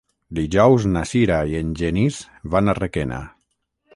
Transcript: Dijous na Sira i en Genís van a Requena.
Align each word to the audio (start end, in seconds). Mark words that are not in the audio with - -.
Dijous 0.37 0.87
na 0.93 1.03
Sira 1.09 1.37
i 1.51 1.59
en 1.59 1.69
Genís 1.83 2.19
van 2.57 2.75
a 2.75 2.77
Requena. 2.83 3.23